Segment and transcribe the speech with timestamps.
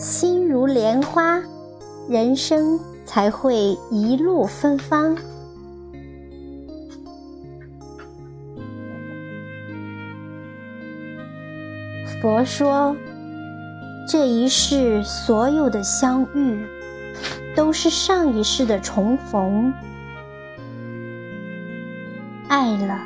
[0.00, 1.42] 心如莲花，
[2.08, 5.14] 人生才会一路芬芳。
[12.22, 12.96] 佛说，
[14.08, 16.64] 这一世所有的相遇，
[17.54, 19.70] 都是上一世的重逢。
[22.48, 22.98] 爱了，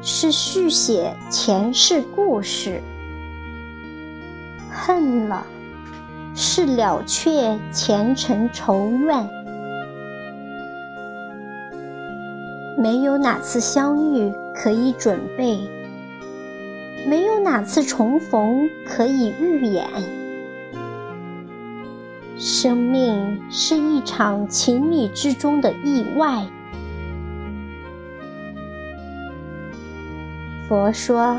[0.00, 2.80] 是续写前世故事；
[4.70, 5.44] 恨了，
[6.34, 9.28] 是了却前尘仇怨。
[12.76, 15.58] 没有哪次相遇可以准备。
[17.06, 19.86] 没有哪次重逢可以预演。
[22.36, 26.44] 生命是一场情理之中的意外。
[30.68, 31.36] 佛说，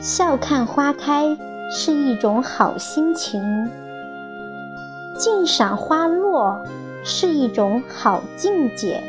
[0.00, 1.36] 笑看花开
[1.70, 3.70] 是一种好心情，
[5.18, 6.62] 静赏花落
[7.02, 9.02] 是一种好境界。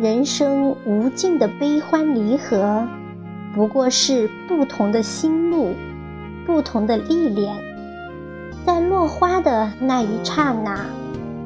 [0.00, 2.86] 人生无尽的悲欢离合，
[3.54, 5.74] 不过是不同的心路，
[6.44, 7.54] 不同的历练。
[8.66, 10.86] 在落花的那一刹那，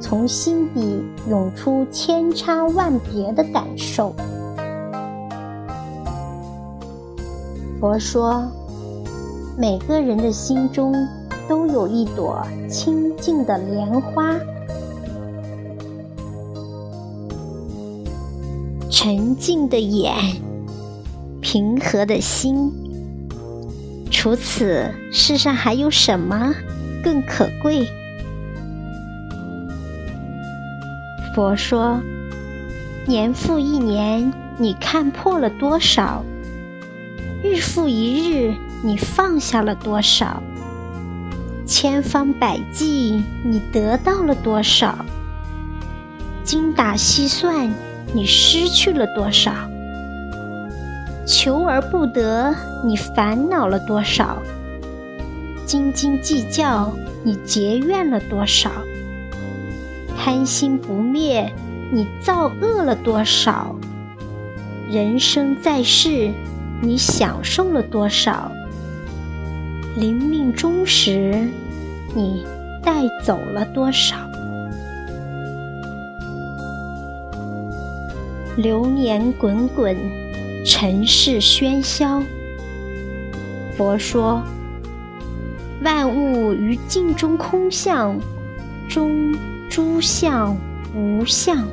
[0.01, 4.15] 从心底涌出千差万别的感受。
[7.79, 8.51] 佛说，
[9.59, 10.93] 每个人的心中
[11.49, 14.37] 都有一朵清净的莲花。
[18.91, 20.15] 沉静的眼，
[21.41, 22.71] 平和的心。
[24.11, 26.55] 除此，世上还有什么
[27.03, 27.87] 更可贵？
[31.35, 32.03] 佛说：
[33.07, 36.23] 年复一年，你看破了多少？
[37.43, 40.43] 日复一日，你放下了多少？
[41.67, 45.05] 千方百计，你得到了多少？
[46.45, 47.71] 精打细算。
[48.15, 49.53] 你失去了多少？
[51.27, 52.55] 求而不得，
[52.85, 54.39] 你烦恼了多少？
[55.67, 56.93] 斤斤计较，
[57.25, 58.71] 你结怨了多少？
[60.17, 61.53] 贪心不灭，
[61.91, 63.75] 你造恶了多少？
[64.89, 66.31] 人生在世，
[66.81, 68.53] 你享受了多少？
[69.97, 71.49] 临命终时，
[72.15, 72.45] 你
[72.83, 74.15] 带走了多少？
[78.59, 79.97] 流年滚滚，
[80.67, 82.23] 尘世喧嚣。
[83.75, 84.43] 佛说：
[85.83, 88.19] 万物于镜中空相，
[88.89, 89.35] 中
[89.71, 90.55] 诸相
[90.95, 91.67] 无相。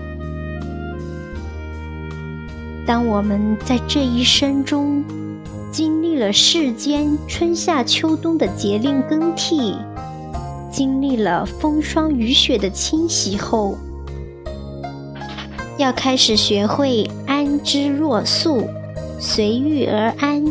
[2.86, 5.04] 当我们在这一生中
[5.74, 9.76] 经历了世间春夏秋冬的节令更替，
[10.72, 13.76] 经历了风霜雨雪的侵袭后，
[15.80, 18.68] 要开始学会安之若素，
[19.20, 20.46] 随遇而安，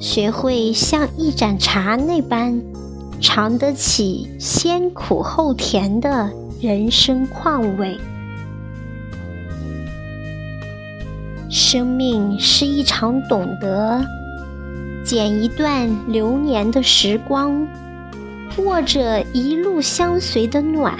[0.00, 2.60] 学会像一盏茶那般
[3.20, 6.28] 尝得起先苦后甜的
[6.60, 7.96] 人生况味。
[11.76, 14.02] 生命是一场懂得，
[15.04, 17.68] 剪一段流年的时光，
[18.56, 20.96] 握着一路相随的暖。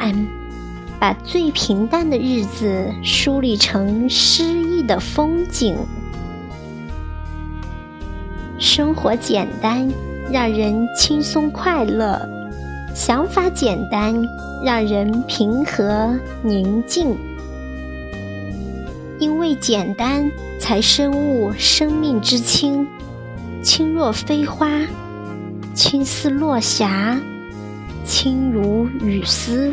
[1.01, 5.75] 把最平淡的日子梳理成诗意的风景。
[8.59, 9.91] 生活简单，
[10.31, 12.21] 让人轻松快乐；
[12.95, 14.15] 想法简单，
[14.63, 17.17] 让人平和宁静。
[19.19, 20.31] 因为简单，
[20.67, 22.85] 才深悟生命之轻，
[23.63, 24.69] 轻若飞花，
[25.75, 27.17] 轻似落霞，
[28.05, 29.73] 轻如雨丝。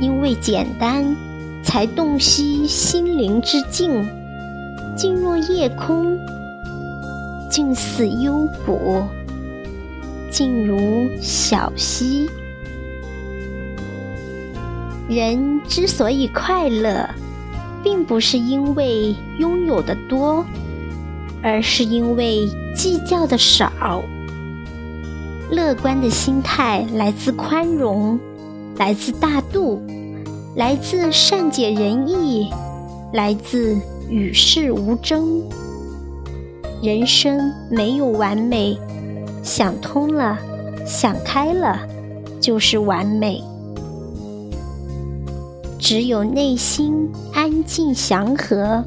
[0.00, 1.14] 因为简单，
[1.62, 4.04] 才洞悉心灵之静，
[4.96, 6.18] 静若夜空，
[7.48, 9.04] 静似幽谷，
[10.28, 12.28] 静如小溪。
[15.08, 17.08] 人之所以快乐，
[17.82, 20.44] 并不是因为拥有的多，
[21.42, 24.02] 而是因为计较的少。
[25.50, 28.18] 乐观的心态来自宽容。
[28.76, 29.82] 来自大度，
[30.56, 32.48] 来自善解人意，
[33.12, 33.76] 来自
[34.08, 35.42] 与世无争。
[36.80, 38.78] 人生没有完美，
[39.42, 40.38] 想通了，
[40.86, 41.78] 想开了，
[42.40, 43.42] 就是完美。
[45.90, 48.84] 只有内心安静祥和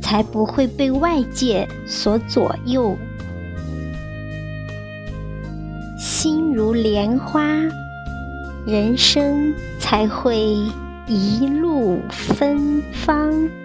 [0.00, 2.96] 才不会被外界所左右。
[5.98, 7.44] 心如莲花
[8.66, 10.56] 人生才会
[11.06, 13.61] 一路芬芳。